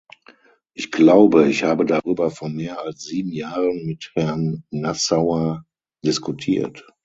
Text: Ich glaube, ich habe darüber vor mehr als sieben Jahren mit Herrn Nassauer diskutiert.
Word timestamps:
Ich 0.73 0.89
glaube, 0.91 1.47
ich 1.47 1.63
habe 1.63 1.85
darüber 1.85 2.31
vor 2.31 2.49
mehr 2.49 2.81
als 2.81 3.03
sieben 3.03 3.31
Jahren 3.31 3.85
mit 3.85 4.09
Herrn 4.15 4.63
Nassauer 4.71 5.63
diskutiert. 6.03 6.87